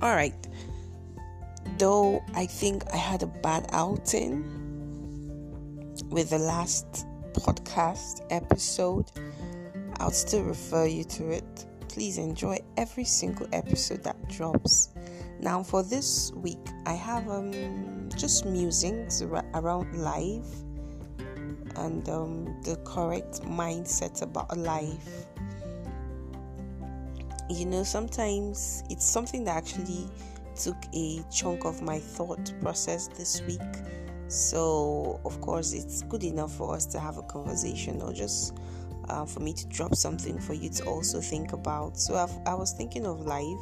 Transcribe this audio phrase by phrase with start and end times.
[0.00, 0.34] All right.
[1.78, 4.44] Though I think I had a bad outing
[6.10, 9.10] with the last podcast episode,
[9.98, 11.66] I'll still refer you to it.
[11.88, 14.90] Please enjoy every single episode that drops.
[15.40, 20.46] Now, for this week, I have um, just musings around life
[21.76, 25.26] and um, the correct mindset about life.
[27.48, 30.08] You know, sometimes it's something that actually
[30.54, 33.60] took a chunk of my thought process this week.
[34.28, 38.58] So, of course, it's good enough for us to have a conversation or just
[39.08, 41.96] uh, for me to drop something for you to also think about.
[41.98, 43.58] So, I've, i was thinking of life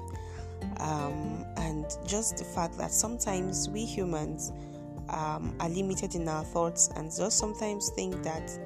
[0.79, 4.53] um, and just the fact that sometimes we humans
[5.11, 8.59] um, are limited in our thoughts and just sometimes think that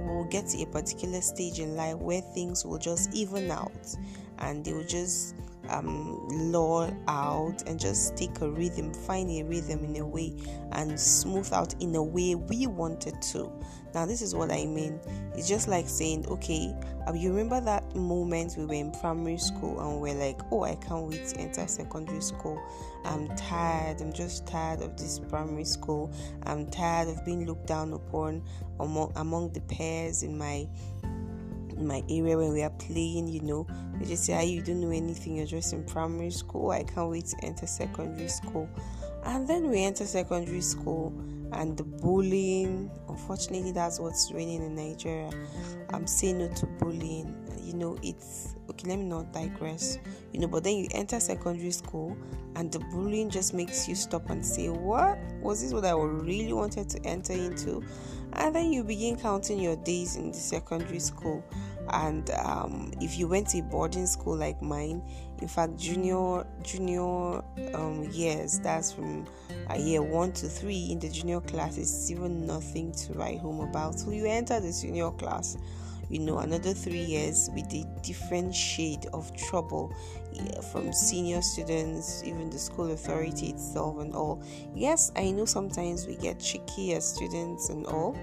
[0.00, 3.96] we'll get to a particular stage in life where things will just even out
[4.40, 5.34] and they will just
[5.70, 10.34] um, lull out and just take a rhythm, find a rhythm in a way,
[10.72, 13.50] and smooth out in a way we wanted to.
[13.94, 15.00] Now, this is what I mean.
[15.34, 16.74] It's just like saying, okay,
[17.06, 20.76] um, you remember that moment we were in primary school and we're like, oh, I
[20.76, 22.62] can't wait to enter secondary school.
[23.04, 24.00] I'm tired.
[24.00, 26.12] I'm just tired of this primary school.
[26.44, 28.44] I'm tired of being looked down upon
[28.78, 30.68] among, among the peers in my
[31.80, 33.66] in my area when we are playing, you know,
[33.98, 36.70] they just say, ah, you don't know anything, you're just in primary school.
[36.70, 38.68] I can't wait to enter secondary school.
[39.24, 41.12] And then we enter secondary school
[41.52, 42.90] and the bullying.
[43.08, 45.30] Unfortunately, that's what's reigning in Nigeria.
[45.92, 47.34] I'm saying no to bullying.
[47.60, 49.98] You know, it's okay, let me not digress.
[50.32, 52.16] You know, but then you enter secondary school
[52.56, 55.18] and the bullying just makes you stop and say, What?
[55.40, 57.82] Was this what I really wanted to enter into?
[58.34, 61.44] And then you begin counting your days in the secondary school
[61.92, 65.02] and um, if you went to a boarding school like mine
[65.40, 67.42] in fact junior junior
[67.74, 69.26] um, years that's from
[69.70, 73.60] a year one to three in the junior class it's even nothing to write home
[73.60, 73.98] about.
[73.98, 75.56] So you enter the senior class
[76.10, 79.94] you know another three years with a different shade of trouble
[80.32, 84.42] yeah, from senior students even the school authority itself and all.
[84.74, 88.16] Yes i know sometimes we get tricky as students and all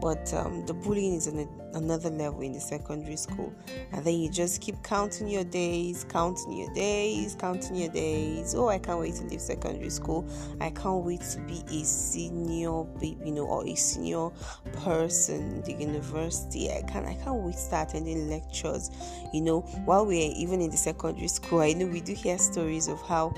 [0.00, 3.52] but um, the bullying is on a, another level in the secondary school.
[3.92, 8.54] And then you just keep counting your days counting your days counting your days.
[8.54, 10.28] Oh i can't wait to leave secondary school.
[10.60, 14.30] I can't wait to be a senior you know or a senior
[14.72, 16.70] person in the university.
[16.70, 18.90] I can't i can't wait to start attending lectures.
[19.32, 22.88] You know while we're even in the secondary school i know we do hear stories
[22.88, 23.34] of how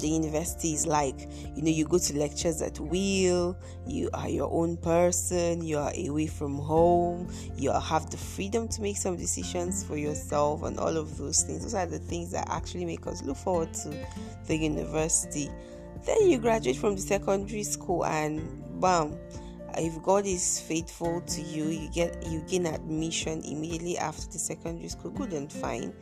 [0.00, 3.56] the university is like you know you go to lectures at will
[3.86, 8.80] you are your own person you are away from home you have the freedom to
[8.82, 12.48] make some decisions for yourself and all of those things those are the things that
[12.50, 13.94] actually make us look forward to
[14.46, 15.50] the university
[16.06, 18.40] then you graduate from the secondary school and
[18.80, 19.16] bam
[19.78, 24.88] if God is faithful to you, you get you gain admission immediately after the secondary
[24.88, 25.10] school.
[25.12, 25.92] Good and fine.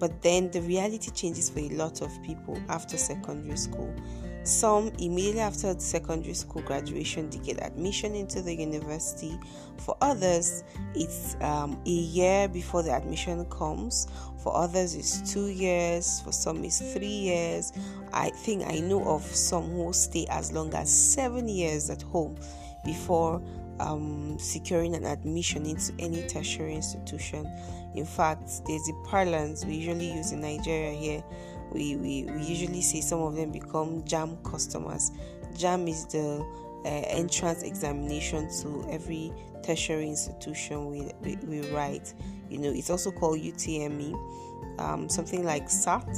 [0.00, 3.94] But then the reality changes for a lot of people after secondary school.
[4.42, 9.38] Some immediately after secondary school graduation, they get admission into the university.
[9.76, 14.08] For others, it's um, a year before the admission comes.
[14.42, 16.22] For others, it's two years.
[16.22, 17.72] For some, it's three years.
[18.14, 22.38] I think I know of some who stay as long as seven years at home
[22.86, 23.42] before
[23.78, 27.46] um, securing an admission into any tertiary institution.
[27.94, 31.24] In fact, there's a parlance we usually use in Nigeria here.
[31.72, 35.12] We, we, we usually say some of them become JAMB customers.
[35.54, 36.44] JAMB is the
[36.84, 42.14] uh, entrance examination to every tertiary institution we, we, we, write.
[42.48, 46.08] You know, it's also called UTME, um, something like SAT,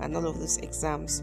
[0.00, 1.22] and all of those exams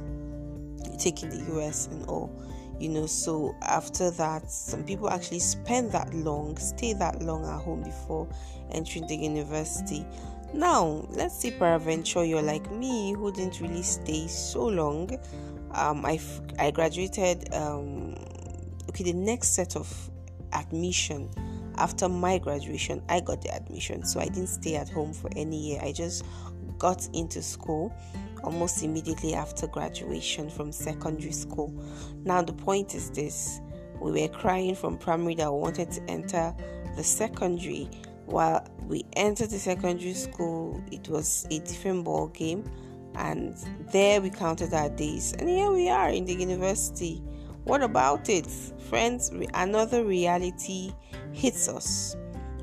[0.86, 2.32] you take in the US and all
[2.80, 7.60] you know so after that some people actually spend that long stay that long at
[7.62, 8.28] home before
[8.72, 10.06] entering the university.
[10.54, 15.10] Now let's say peradventure you're like me who didn't really stay so long.
[15.74, 16.20] Um i
[16.60, 18.16] i graduated um
[18.90, 19.92] okay the next set of
[20.54, 21.30] admission.
[21.78, 24.06] After my graduation i got the admission.
[24.06, 25.82] So i didn't stay at home for any year.
[25.82, 26.26] I just
[26.78, 27.94] got into school
[28.44, 31.74] almost immediately after graduation from secondary school.
[32.24, 33.62] Now, the point is this
[34.00, 36.54] we were crying from primary that we wanted to enter
[36.96, 37.90] the secondary.
[38.26, 42.70] While we entered the secondary school, it was a different ball game,
[43.16, 43.56] and
[43.92, 47.24] there we counted our days, and here we are in the university.
[47.64, 48.48] What about it,
[48.90, 49.32] friends?
[49.54, 50.94] Another reality
[51.32, 52.16] hits us.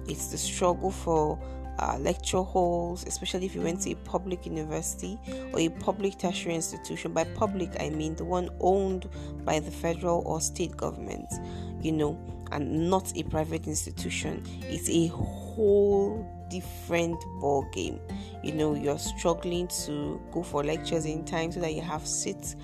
[0.07, 1.39] It's the struggle for
[1.79, 5.19] uh, lecture halls, especially if you went to a public university
[5.53, 7.13] or a public tertiary institution.
[7.13, 9.09] By public, I mean the one owned
[9.45, 11.33] by the federal or state government,
[11.81, 12.19] you know,
[12.53, 14.43] and not a private institution.
[14.63, 17.99] It's a whole different ball game.
[18.45, 22.57] You know, you're struggling to go for lectures in time so that you have seats,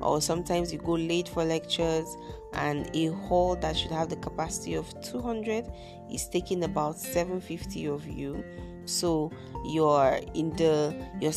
[0.00, 2.16] or sometimes you go late for lectures,
[2.54, 5.70] and a hall that should have the capacity of 200
[6.10, 8.44] is taking about 750 of you.
[8.84, 9.30] So
[9.66, 11.32] you're in the you're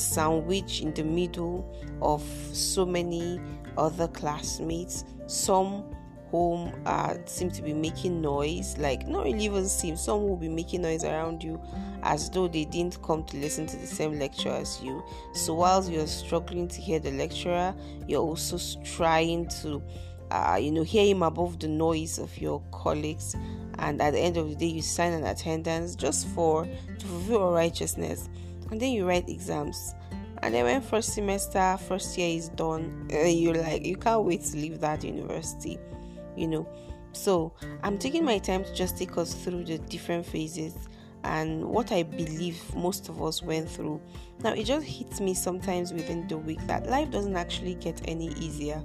[0.81, 1.71] in the middle
[2.01, 2.23] of
[2.53, 3.39] so many
[3.77, 5.05] other classmates.
[5.27, 5.83] Some
[6.31, 8.77] home uh, seem to be making noise.
[8.77, 11.61] Like not really even seem some will be making noise around you
[12.03, 15.03] as though they didn't come to listen to the same lecture as you.
[15.33, 17.75] So whilst you're struggling to hear the lecturer
[18.07, 19.83] you're also trying to
[20.31, 23.35] uh, you know hear him above the noise of your colleagues.
[23.79, 27.51] And at the end of the day you sign an attendance just for to fulfill
[27.51, 28.29] righteousness.
[28.71, 29.95] And then you write exams.
[30.43, 34.41] And then when first semester first year is done uh, you're like you can't wait
[34.45, 35.77] to leave that university
[36.35, 36.67] you know.
[37.13, 40.75] So I'm taking my time to just take us through the different phases
[41.23, 44.01] and what I believe most of us went through.
[44.43, 48.29] Now, it just hits me sometimes within the week that life doesn't actually get any
[48.33, 48.81] easier,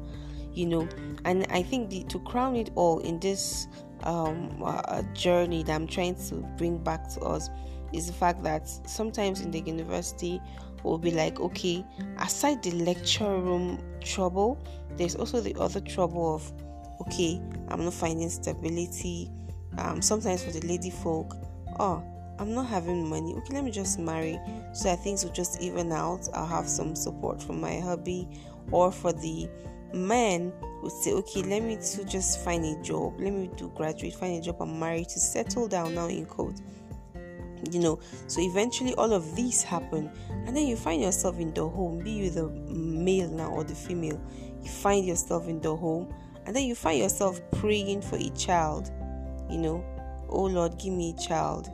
[0.52, 0.88] you know.
[1.24, 3.68] And I think the, to crown it all in this
[4.02, 7.48] um, uh, journey that I'm trying to bring back to us
[7.92, 10.40] is the fact that sometimes in the university
[10.82, 11.84] we'll be like, okay,
[12.18, 14.58] aside the lecture room trouble,
[14.96, 16.52] there's also the other trouble of
[17.00, 19.30] okay, I'm not finding stability.
[19.78, 21.34] Um, sometimes for the lady folk,
[21.78, 22.02] oh,
[22.38, 23.34] I'm not having money.
[23.34, 24.38] Okay, let me just marry
[24.72, 26.28] so that things will just even out.
[26.34, 28.28] I'll have some support from my hubby,
[28.70, 29.48] or for the
[29.94, 30.52] men
[30.82, 33.14] would say, okay, let me to just find a job.
[33.18, 36.60] Let me do graduate, find a job, and marry to settle down now in quote.
[37.70, 40.10] You know, so eventually all of these happen,
[40.46, 43.74] and then you find yourself in the home, be you the male now or the
[43.74, 44.20] female,
[44.62, 46.12] you find yourself in the home
[46.46, 48.90] and then you find yourself praying for a child,
[49.50, 49.84] you know,
[50.28, 51.68] oh Lord, give me a child.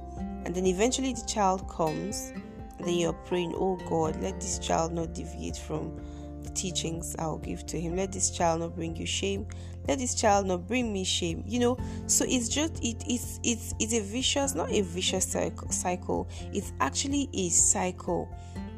[0.45, 2.33] And then eventually the child comes,
[2.79, 6.01] and then you're praying, oh God, let this child not deviate from
[6.43, 7.97] the teachings I'll give to him.
[7.97, 9.47] Let this child not bring you shame.
[9.87, 11.45] Let this child not bring me shame.
[11.47, 15.71] You know, so it's just it, it's it's it's a vicious, not a vicious cycle,
[15.71, 16.29] cycle.
[16.53, 18.29] It's actually a cycle.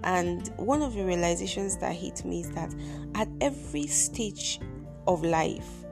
[0.02, 2.75] And one of the realizations that hit me is that
[3.14, 4.61] at every stage
[5.06, 5.83] of life,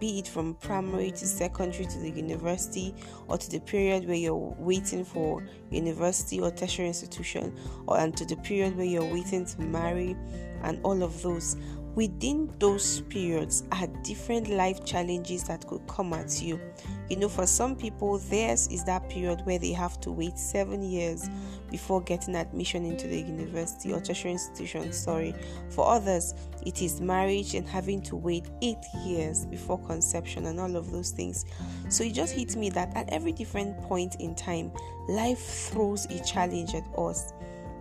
[0.00, 2.94] be it from primary to secondary to the university
[3.28, 7.54] or to the period where you're waiting for university or tertiary institution
[7.86, 10.16] or and to the period where you're waiting to marry
[10.62, 11.56] and all of those
[12.00, 16.58] within those periods are different life challenges that could come at you.
[17.10, 20.82] You know, for some people, theirs is that period where they have to wait seven
[20.82, 21.28] years
[21.70, 24.94] before getting admission into the university or tertiary institution.
[24.94, 25.34] Sorry.
[25.68, 26.32] For others,
[26.64, 31.10] it is marriage and having to wait eight years before conception and all of those
[31.10, 31.44] things.
[31.90, 34.72] So it just hits me that at every different point in time,
[35.06, 37.34] life throws a challenge at us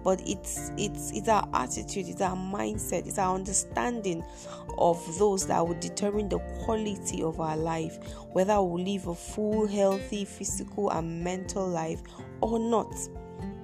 [0.04, 4.24] but it's it's it's our attitude it's our mindset it's our understanding
[4.78, 7.98] of those that will determine the quality of our life
[8.32, 12.02] whether we'll live a full healthy physical and mental life
[12.42, 12.94] or not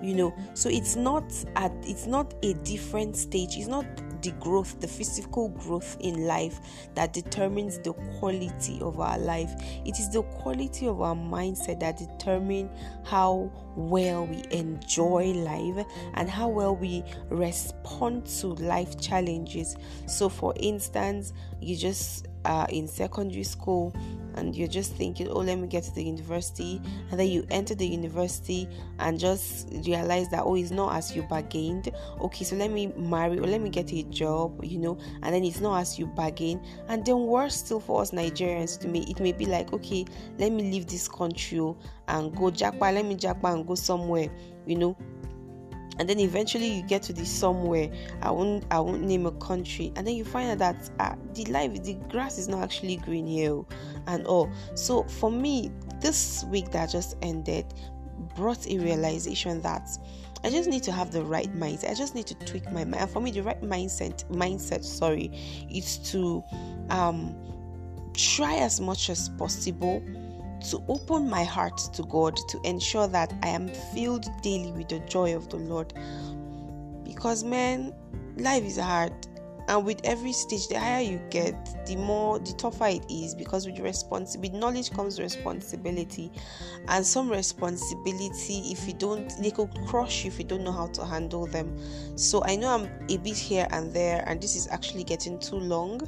[0.02, 0.34] you know.
[0.54, 1.24] So it's not
[1.56, 3.86] at it's not a different stage it's not
[4.26, 6.60] the growth, the physical growth in life
[6.96, 9.54] that determines the quality of our life.
[9.86, 12.72] It is the quality of our mindset that determines
[13.04, 19.78] how well we enjoy life and how well we respond to life challenges.
[20.08, 23.94] So, for instance, you just are in secondary school
[24.36, 27.74] and you're just thinking, oh, let me get to the university, and then you enter
[27.74, 28.68] the university
[29.00, 31.90] and just realize that, oh, it's not as you bargained.
[32.20, 35.44] Okay, so let me marry or let me get a job, you know, and then
[35.46, 36.62] it's not as you bargain.
[36.90, 40.06] And then worse still for us Nigerians, to me, it may be like, okay,
[40.38, 41.78] let me leave this country oh
[42.10, 44.30] and go jackpot, let me jackpot and go somewhere,
[44.66, 44.98] you know,
[46.00, 47.90] and then eventually you get to the somewhere
[48.22, 51.46] i won't i won't name a country and then you find out that uh, the
[51.46, 53.62] life the grass is not actually green here
[54.08, 55.72] and all so for me
[56.02, 57.66] this week that just ended
[58.36, 59.90] brought a realization that
[60.44, 61.90] I just need to have the right mindset.
[61.90, 62.96] I just need to tweak my mind.
[63.02, 65.32] And for me, the right mindset mindset, sorry,
[65.72, 66.44] is to
[66.92, 67.36] um
[68.14, 70.04] try as much as possible
[70.70, 75.00] to open my heart to God to ensure that I am filled daily with the
[75.00, 75.94] joy of the Lord.
[77.04, 77.94] Because, man,
[78.38, 79.14] life is hard.
[79.68, 83.66] And with every stage the higher you get the more the tougher it is because
[83.66, 86.32] with responsibility with knowledge comes responsibility.
[86.88, 90.88] And some responsibility if you don't they could crush you if you don't know how
[90.88, 91.76] to handle them.
[92.16, 95.58] So i know i'm a bit here and there and this is actually getting too
[95.58, 96.02] long.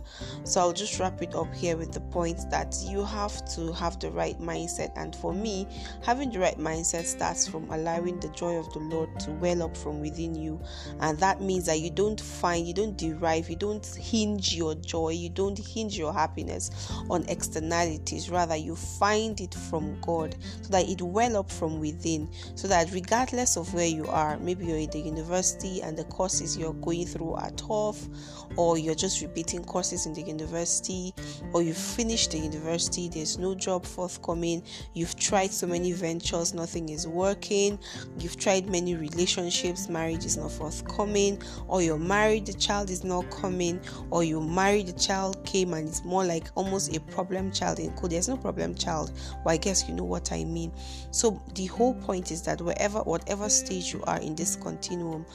[0.43, 3.99] So i'll just wrap it up here with the point that you have to have
[3.99, 4.91] the right mindset.
[4.95, 5.67] And for me
[6.03, 9.75] having the right mindset starts from allowing the joy of the lord to well up
[9.75, 10.61] from within you.
[10.99, 15.09] And that means that you don't find you don't derive You don't hinge your joy,
[15.09, 18.29] you don't hinge your happiness on externalities.
[18.29, 22.29] Rather, you find it from God so that it well up from within.
[22.55, 26.57] So that regardless of where you are, maybe you're in the university and the courses
[26.57, 28.07] you're going through are tough,
[28.55, 31.13] or you're just repeating courses in the university,
[31.53, 34.63] or you've finished the university, there's no job forthcoming,
[34.93, 37.77] you've tried so many ventures, nothing is working,
[38.19, 43.29] you've tried many relationships, marriage is not forthcoming, or you're married, the child is not
[43.39, 43.79] coming
[44.09, 47.91] or you marry the child came and it's more like almost a problem child in
[47.91, 48.11] code.
[48.11, 49.11] There's no problem child
[49.43, 50.71] well i guess you know what i mean.
[51.11, 55.25] So the whole point is that wherever whatever stage you are in this continuum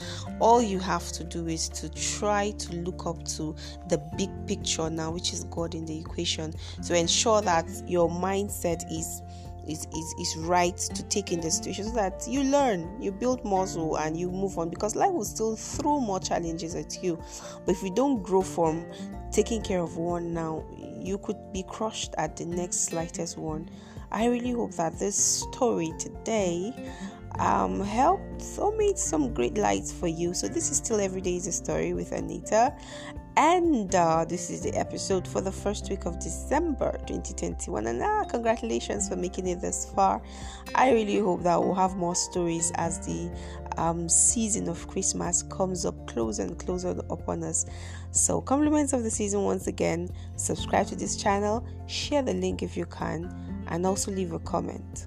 [0.40, 3.54] all you have to do is to try to look up to
[3.88, 6.52] the big picture now which is god in the equation
[6.84, 9.22] to ensure that your mindset is
[9.66, 13.44] is, is, is right to take in the situation so that you learn, you build
[13.44, 17.20] muscle, and you move on because life will still throw more challenges at you.
[17.64, 18.86] But if you don't grow from
[19.30, 20.64] taking care of one now,
[21.00, 23.68] you could be crushed at the next slightest one.
[24.10, 26.72] I really hope that this story today
[27.38, 30.34] um, helped or made some great lights for you.
[30.34, 32.74] So, this is still Every Day is a Story with Anita,
[33.36, 37.86] and uh, this is the episode for the first week of December 2021.
[37.86, 40.22] And ah, congratulations for making it this far.
[40.74, 43.30] I really hope that we'll have more stories as the
[43.78, 47.64] um, season of Christmas comes up closer and closer upon us.
[48.10, 50.10] So, compliments of the season once again.
[50.36, 53.34] Subscribe to this channel, share the link if you can,
[53.68, 55.06] and also leave a comment.